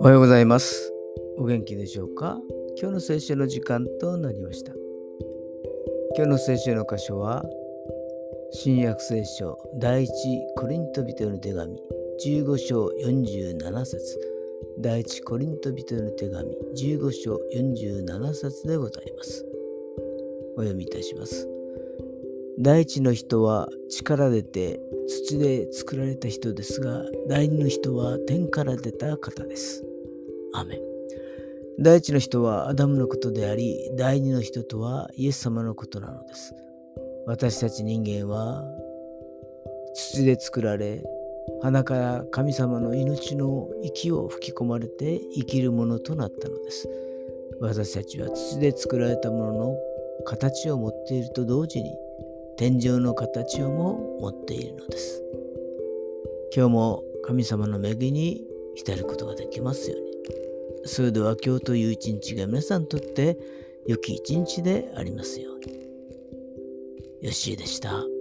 [0.00, 0.92] おはようございます。
[1.38, 2.40] お元気でしょうか？
[2.76, 4.72] 今日の聖書の時間となりました。
[6.16, 7.44] 今日の聖書の箇所は、
[8.50, 10.10] 新約聖書第一
[10.56, 11.80] コリント人への手紙
[12.24, 14.20] 15章47節
[14.80, 19.46] 第一コリント人への手紙15章47節でございます。
[20.56, 21.55] お読みいたします。
[22.58, 29.84] 第一の人は力出て土で作られた人ですが、第二の人は天から出た方です。
[30.54, 30.80] アメン
[31.78, 36.54] 第一の人はアダムのことであり、第二の人とはイエス様のことなのです。
[37.26, 38.64] 私たち人間は
[39.94, 41.04] 土で作られ、
[41.60, 46.88] 鼻から神様の命の息を吹き込まれて生きるものとなったのです。
[47.60, 49.76] 私たちは土で作られたものの
[50.24, 51.94] 形を持っていると同時に、
[52.56, 55.22] 天井の形をも持っているのです。
[56.54, 58.44] 今日も神様の恵みに
[58.74, 60.06] 浸ることができますように。
[60.86, 63.36] それでは今日という一日が皆さんにとって
[63.86, 67.26] 良き一日でありますように。
[67.26, 68.15] よしーでした。